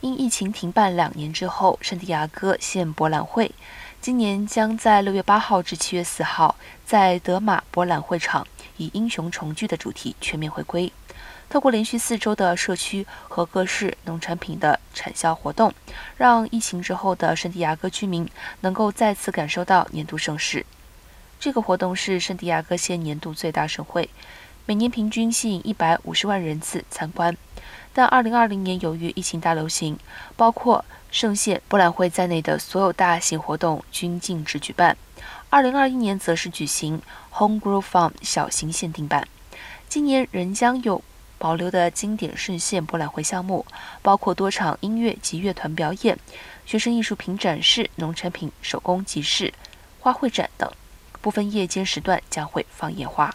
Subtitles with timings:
[0.00, 3.52] 因疫情停办两年之后，圣地亚哥县博览会
[4.00, 8.46] 今年将在六月八号至七月四号在德马博览会场
[8.78, 10.90] 以“英雄重聚”的主题全面回归。
[11.50, 15.74] 透过连续四周的社区和各式农产品的产销活动，
[16.16, 18.26] 让疫情之后的圣地亚哥居民
[18.60, 20.64] 能够再次感受到年度盛事。
[21.38, 24.08] 这个活动是圣地亚哥县年度最大盛会，
[24.64, 27.36] 每年平均吸引一百五十万人次参观。
[27.92, 29.98] 但2020年由于疫情大流行，
[30.36, 34.96] 包括圣县博览会在内的所有大型活动均禁止举办。
[35.50, 37.02] 2021年则是举行
[37.32, 39.26] Home Grow Farm 小型限定版。
[39.88, 41.02] 今年仍将有
[41.38, 43.66] 保留的经典圣县博览会项目，
[44.02, 46.16] 包括多场音乐及乐团表演、
[46.64, 49.52] 学生艺术品展示、农产品手工集市、
[49.98, 50.70] 花卉展等。
[51.20, 53.34] 部分夜间时段将会放烟花。